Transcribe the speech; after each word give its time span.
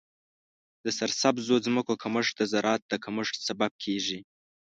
د 0.83 0.85
سرسبزو 0.99 1.55
ځمکو 1.65 1.93
کمښت 2.03 2.33
د 2.37 2.41
زراعت 2.51 2.81
د 2.87 2.93
کمښت 3.03 3.35
سبب 3.47 3.71
کیږي. 3.83 4.19